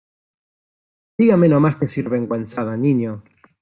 [1.19, 3.23] ¡dígame no más que sinvergüenzada, niño!...